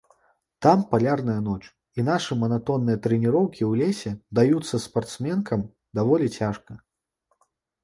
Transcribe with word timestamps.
Там 0.65 0.77
палярная 0.93 1.35
ноч, 1.47 1.59
і 1.99 2.05
нашы 2.07 2.37
манатонныя 2.45 2.97
трэніроўкі 3.05 3.63
ў 3.69 3.85
лесе 3.85 4.11
даюцца 4.41 4.83
спартсменкам 4.89 5.59
даволі 6.01 6.35
цяжка. 6.41 6.83